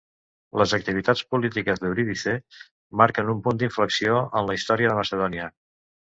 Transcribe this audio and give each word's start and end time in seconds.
Les 0.59 0.71
activitats 0.75 1.19
polítiques 1.33 1.83
d'Eurídice 1.83 2.33
marquen 3.01 3.29
un 3.33 3.43
punt 3.49 3.59
d'inflexió 3.65 4.15
en 4.41 4.49
la 4.49 4.55
història 4.61 4.91
de 4.93 4.97
Macedònia. 5.01 5.51